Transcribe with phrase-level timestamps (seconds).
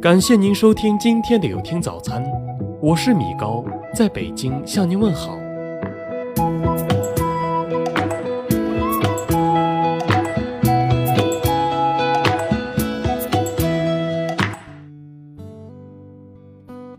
[0.00, 2.22] 感谢您收听今天的有听早餐，
[2.82, 5.38] 我是米高，在北京向您问好。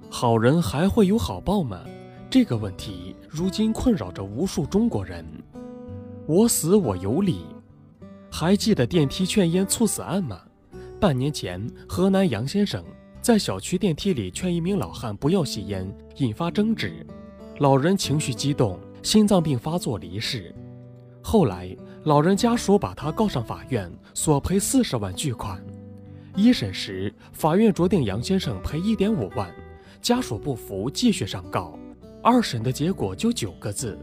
[0.09, 1.79] 好人还会有好报吗？
[2.32, 5.23] 这个问题如今困扰着无数中国人。
[6.25, 7.45] 我死我有理，
[8.32, 10.41] 还记得电梯劝烟猝死案吗？
[11.00, 12.84] 半年前，河南杨先生
[13.21, 17.05] 在小区电梯里劝一名老汉不要吸烟，引发争执，
[17.59, 20.54] 老人情绪激动，心脏病发作离世。
[21.21, 25.63] 后来，老人家属把他告上法院，索赔四十万巨款。
[26.35, 29.54] 一审时，法院酌定杨先生赔一点五万，
[30.02, 31.77] 家属不服，继续上告。
[32.23, 33.99] 二审的结果就九个字：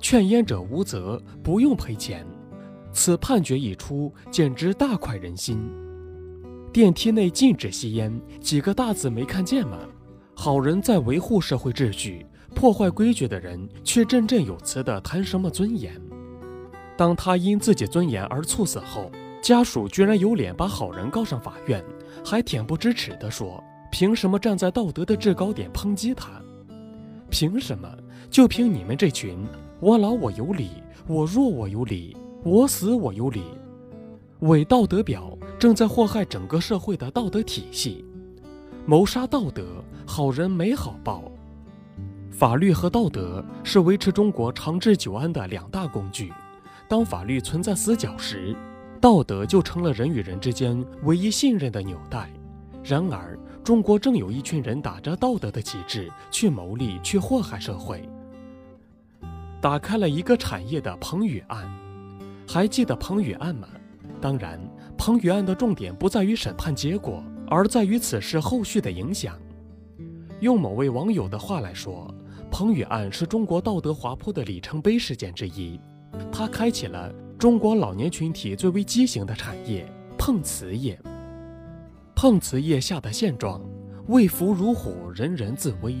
[0.00, 2.24] 劝烟者无责，不用赔钱。
[2.92, 5.58] 此判决一出，简直大快人心。
[6.76, 9.78] 电梯内禁止吸烟，几个大字没看见吗？
[10.34, 15.98] 好人在维护社会秩序，破坏规矩的人却振振有词地谈什么尊严。
[16.94, 21.82] 当他因自己尊严而猝死后，家属居然有脸把好人告上法院，
[22.22, 26.28] 还恬不知耻地说：“凭什么站在道德的制高点抨击他？
[27.30, 27.90] 凭什么？
[28.28, 29.42] 就凭你们这群
[29.80, 30.68] 我老我有理，
[31.06, 33.40] 我弱我有理，我死我有理，
[34.40, 38.04] 伪道德表。”正在祸害整个社会的道德体系，
[38.84, 41.24] 谋杀道德，好人没好报。
[42.30, 46.30] 法律和道德是维持中国长治久安的两大工具。
[46.86, 48.54] 当法律存在死角时，
[49.00, 52.30] 道德就成了人与人之间唯一信任的纽带。
[52.84, 58.06] 然而，中国正有一群人打着道德的旗帜去谋利，去祸害社会，
[59.62, 61.66] 打开了一个产业的彭宇案。
[62.46, 63.66] 还记得彭宇案吗？
[64.20, 64.60] 当然，
[64.98, 69.38] 彭宇案的重点不在于审判结果，而在于此事后续的影响。
[70.40, 72.12] 用某位网友的话来说，
[72.50, 75.78] 彭宇案是中国道德滑坡的里程碑事件之一，
[76.32, 79.86] 它开启了中国老年群体最为畸形的产业——
[80.18, 80.98] 碰瓷业。
[82.14, 83.60] 碰瓷业下的现状：
[84.08, 85.96] 为福如虎，人人自危。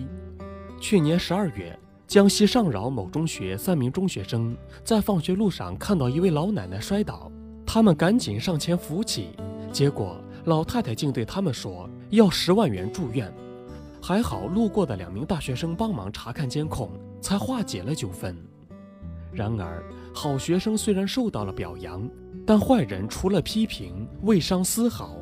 [0.80, 7.30] 去年十二月，江西上饶某中学三名中学生在放学路上看到一位老奶奶摔倒。
[7.76, 9.36] 他们赶紧上前扶起，
[9.70, 10.16] 结果
[10.46, 13.30] 老太太竟对他们说要十万元住院。
[14.00, 18.34] 还好路过的两名大学生帮忙查看监控，才化解了纠纷。
[19.30, 19.84] 然而，
[20.14, 22.08] 好学生虽然受到了表扬，
[22.46, 25.14] 但坏人除了批评，未伤丝毫。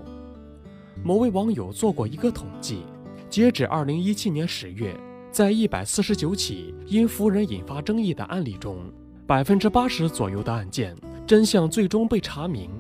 [1.02, 2.84] 某位网友做过一个统计，
[3.28, 4.96] 截止二零一七年十月，
[5.32, 8.78] 在一百四十九起因扶人引发争议的案例中，
[9.26, 10.94] 百分之八十左右的案件。
[11.26, 12.70] 真相最终被查明，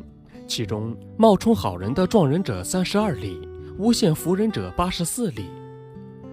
[0.46, 3.40] 其中冒充好人的撞人者三十二例，
[3.78, 5.46] 诬陷扶人者八十四例。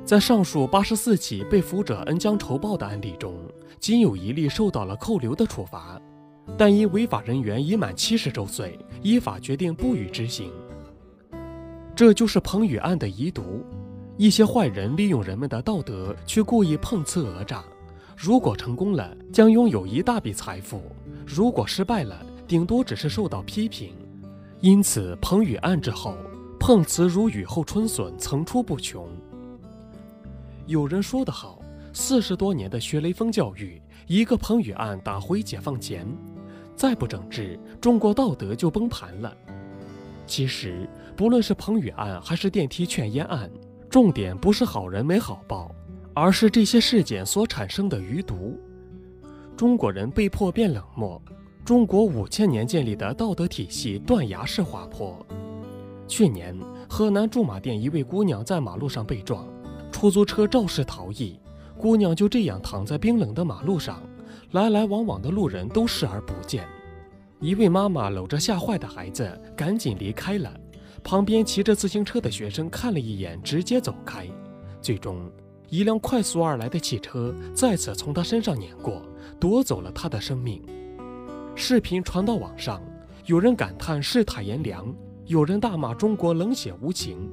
[0.04, 3.34] 在上述八十四起被扶者恩将仇报的案例中，
[3.80, 6.02] 仅有一例受到了扣留的处罚，
[6.58, 10.52] 但因违法人员已满七十周岁，依法决定不予执行。
[11.96, 13.64] 这就是彭宇案的遗毒，
[14.18, 17.64] 一些坏人利用人们的道德去故意碰瓷讹诈。
[18.24, 20.78] 如果成功了，将拥有一大笔财富；
[21.26, 23.96] 如果失败了，顶多只是受到批评。
[24.60, 26.16] 因此，彭宇案之后，
[26.60, 29.10] 碰瓷如雨后春笋，层出不穷。
[30.68, 36.06] 有人说得好，四十多年的学雷锋教育，一个彭宇案打回解放前，
[36.76, 39.36] 再不整治，中国道德就崩盘了。
[40.28, 40.88] 其实，
[41.18, 43.50] 不论是彭宇案还是电梯劝烟案，
[43.90, 45.74] 重点不是好人没好报。
[46.14, 48.60] 而是这些事件所产生的余毒，
[49.56, 51.22] 中国人被迫变冷漠，
[51.64, 55.18] 中国五千年建立的道德体系断崖式滑坡。
[56.08, 56.58] 去年，
[56.90, 59.48] 河南驻马店一位姑娘在马路上被撞，
[59.92, 61.40] 出租车肇事逃逸，
[61.78, 64.02] 姑娘就这样躺在冰冷的马路上，
[64.52, 66.68] 来来往往的路人都视而不见。
[67.40, 70.54] 一位妈妈搂着吓坏的孩子，赶紧离开了。
[71.04, 74.28] 旁边骑着自行车的学生看了一眼，直接走开。
[74.82, 75.32] 最终。
[75.72, 79.02] 一辆快速而来的汽车再次从他身上碾过，
[79.40, 80.62] 夺走了他的生命。
[81.56, 82.82] 视频传到网上，
[83.26, 84.94] 有人感叹世态炎凉，
[85.28, 87.32] 有人大骂中国冷血无情。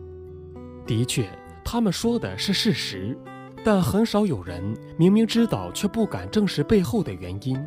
[0.86, 1.28] 的确，
[1.64, 3.18] 他们说的是事实，
[3.64, 4.62] 但很少有人
[4.96, 7.60] 明明知道却不敢正视背后的原因。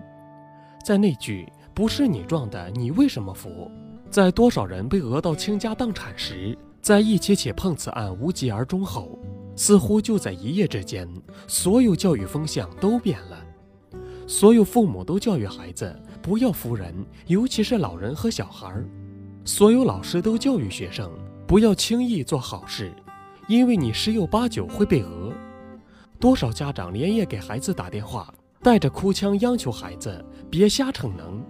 [0.85, 1.45] 在那句
[1.75, 3.69] “不是你撞的，你为什么扶”，
[4.09, 9.19] 在多少人被讹到倾家荡产时，在一起起碰瓷案无疾而终后。
[9.55, 11.07] 似乎就在一夜之间，
[11.47, 13.37] 所有教育风向都变了。
[14.27, 16.93] 所有父母都教育孩子不要扶人，
[17.27, 18.83] 尤其是老人和小孩儿；
[19.43, 21.11] 所有老师都教育学生
[21.45, 22.93] 不要轻易做好事，
[23.47, 25.33] 因为你十有八九会被讹。
[26.17, 31.43] 多少家长连夜给孩子打电话，带着哭腔央求孩子别瞎逞能。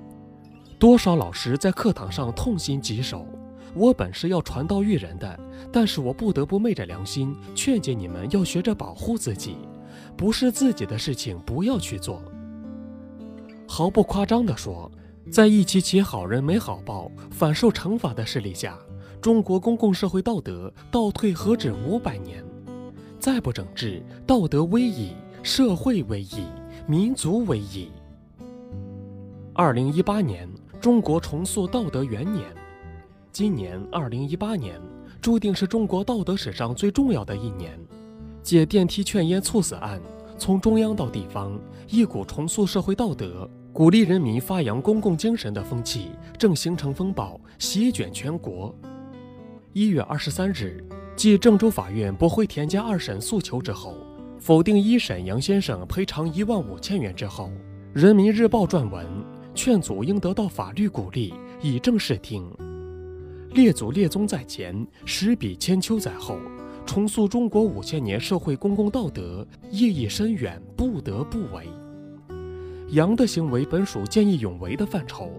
[0.80, 3.28] 多少老师在课堂上痛心疾首。
[3.74, 5.40] 我本是要传道育人的，
[5.72, 9.56] 但是我不得不昧着良心劝诫你们要学着保护自己，
[10.18, 12.22] 不是自己的事情不要去做。
[13.68, 14.92] 毫不夸张地说，
[15.32, 18.78] 在一起起好人没好报、反受惩罚的势力下，
[19.22, 22.44] 中国公共社会道德倒退何止五百年？
[23.20, 25.14] 再不整治，道德危矣，
[25.44, 26.46] 社会危矣，
[26.86, 27.90] 民族危矣。
[29.54, 30.50] 二零一八年，
[30.82, 32.46] 中国重塑道德元年。
[33.34, 34.78] 今年二零一八年，
[35.22, 37.80] 注定是中国道德史上最重要的一年。
[38.44, 40.02] 借电梯劝烟猝死案，
[40.38, 41.58] 从中央到地方，
[41.88, 48.76] 一股重塑社会道德、鼓励人民发扬公共精神的风气正形成风暴，席卷全国。
[49.72, 50.84] 一月二十三日，
[51.16, 53.96] 继郑州法院驳回田家二审诉求之后，
[54.40, 57.46] 否定一审杨先生赔偿一万五千元之后，
[57.94, 59.06] 《人民日报》撰文
[59.56, 62.46] 劝阻应得到法律鼓励，以正视听。
[63.54, 66.38] 列祖列宗在前，史笔千秋在后，
[66.86, 71.68] 重塑中国五千年社会公共道德意义深远，不得不为。
[72.92, 75.30] 杨的行为本属见义勇为的范畴。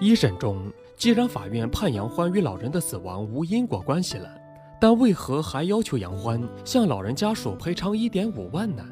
[0.00, 4.30] 一审中，既然法院判杨欢与老人的死亡无因果关系了，
[4.80, 8.82] 但为何还要求杨欢向老人家属赔偿一点五万呢？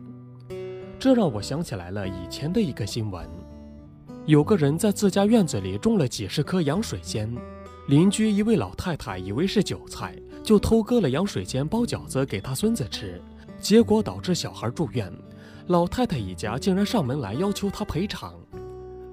[0.98, 3.26] 这让我想起来了以前的一个新闻：
[4.26, 7.34] 有个人在自家院子里种了几十棵洋水仙。
[7.90, 10.14] 邻居一位老太太以为是韭菜，
[10.44, 13.20] 就偷割了洋水仙包饺子给他孙子吃，
[13.58, 15.12] 结果导致小孩住院。
[15.66, 18.32] 老太太一家竟然上门来要求他赔偿。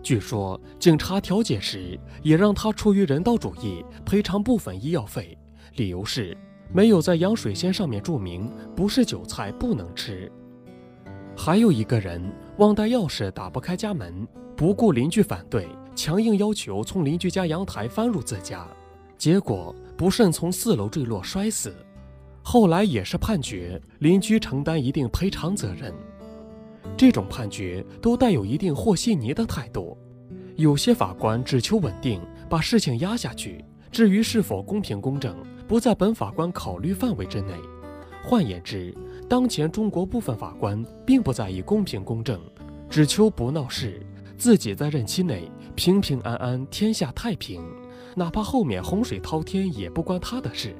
[0.04, 5.36] 据说警察调解时也让他出于人道主义赔偿部分医药费，
[5.78, 6.38] 理由是
[6.72, 10.32] 没有在洋水仙上面注明不是韭菜不能吃。
[11.36, 15.68] 还有一个人忘带钥匙打不开家门，不顾邻居反对。
[15.98, 18.68] 强硬要求从邻居家阳台翻入自家，
[19.18, 21.76] 结果不慎从四楼坠落摔死。
[22.44, 25.92] 后来也是判决邻居承担一定赔偿责任。
[26.96, 29.98] 这种判决都带有一定和稀泥的态度。
[30.56, 33.66] 有些法官只求稳定，把事情压下去。
[33.92, 35.36] 至于是否公平公正，
[35.68, 37.54] 不在本法官考虑范围之内。
[38.24, 38.96] 换言之，
[39.28, 42.40] 当前中国部分法官并不在意公平公正，
[42.88, 44.00] 只求不闹事。
[44.38, 47.62] 自己在任期内平平安安，天下太平，
[48.16, 50.76] 哪怕后面洪水滔天也不关他的事。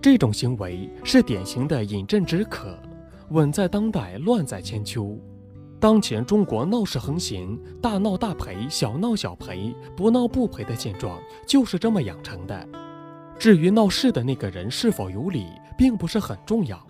[0.00, 2.78] 这种行为是典型的饮鸩止渴，
[3.30, 5.18] 稳在当代，乱在千秋。
[5.80, 12.68] 当前中国闹事横行，大闹大赔，小闹小赔，不闹不赔的现状就是这么养成的。
[13.38, 15.46] 至于闹事的那个人是否有理，
[15.76, 16.80] 并不是很重要。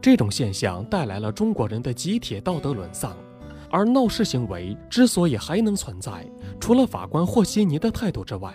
[0.00, 3.14] 这种现象带来了中国人的集体道德沦丧。
[3.72, 6.30] 而闹事行为之所以还能存在，
[6.60, 8.52] 除了法官和稀泥的态度之外，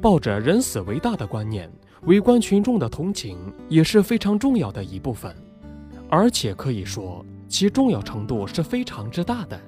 [0.00, 1.68] 抱着人死为大的观念，
[2.02, 3.36] 围观群众的同情
[3.68, 5.34] 也是非常重要的一部分，
[6.08, 9.60] 而且可以说其重要程度是非常之大的。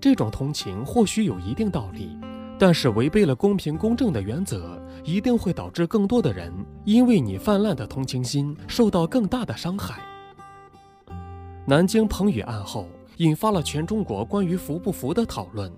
[0.00, 2.16] 这种同情或许有一定道理，
[2.60, 6.52] 但是违背了公平公正的原则，一定会导致更多的人
[6.84, 10.00] 因为你泛滥的同情心受到更大的伤害。
[11.66, 12.86] 南京彭宇案后。
[13.16, 15.72] 引发了全中国关于服不服的讨论。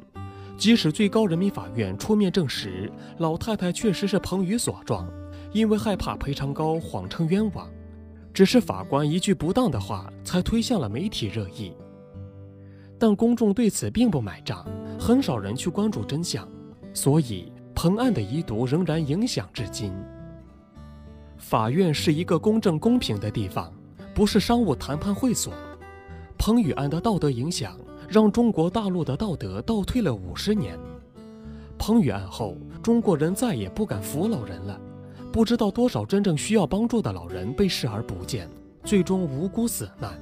[0.56, 5.08] 即使最高人民法院出面证实老太太确实是彭宇所撞，
[5.52, 7.70] 因为害怕赔偿高，谎称冤枉，
[8.34, 11.72] 只是法官一句不当的话才推向了媒体热议。
[12.98, 14.66] 但公众对此并不买账，
[14.98, 16.48] 很少人去关注真相，
[16.92, 19.92] 所以彭案的遗毒仍然影响至今。
[21.36, 23.72] 法院是一个公正公平的地方，
[24.12, 25.52] 不是商务谈判会所。
[26.38, 27.76] 彭宇案的道德影响，
[28.08, 30.78] 让中国大陆的道德倒退了五十年。
[31.76, 34.80] 彭宇案后，中国人再也不敢扶老人了，
[35.32, 38.48] 不知道多少真正需要帮助的老人被视而不见，
[38.84, 40.18] 最终无辜死难。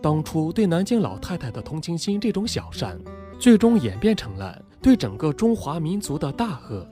[0.00, 2.98] 当初对南京老太太的同情心这种小善，
[3.38, 6.86] 最终演变成了对整个中华民族的大恶。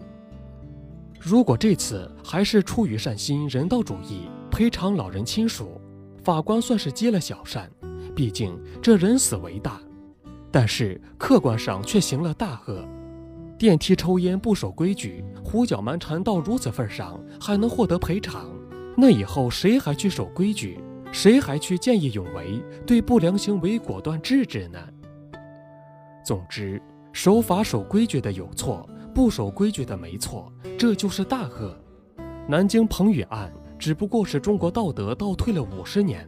[1.19, 5.81] 如果这次还是出于善心、人道主义赔偿老人亲属，
[6.23, 7.71] 法官算是积了小善。
[8.17, 9.79] 毕竟这人死为大，
[10.51, 12.83] 但是客观上却行了大恶。
[13.59, 18.51] 电梯抽烟不守规矩，胡搅蛮缠到如此份上，还能获得赔偿？
[18.97, 20.81] 那以后谁还去守规矩？
[21.13, 24.79] 谁还去见义勇为，对不良行为果断制止呢？
[26.25, 26.81] 总之，
[27.13, 31.79] 守法守规矩的有错，不守规矩的没错，这就是大恶。
[32.49, 36.27] 南京彭宇案只不过是中国道德倒退了五十年。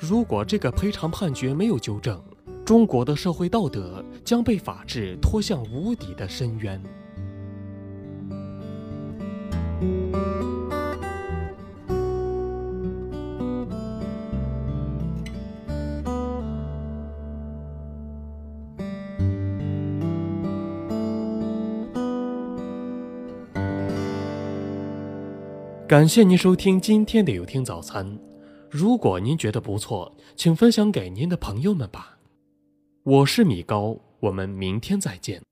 [0.00, 2.22] 如果这个赔偿判决没有纠正，
[2.64, 6.80] 中国的社会道德将被法治拖向无底的深渊。
[25.88, 28.16] 感谢您收听今天的有听早餐。
[28.70, 32.18] 如果您觉得不错，请分享给您的朋友们吧。
[33.02, 35.47] 我是米高，我们明天再见。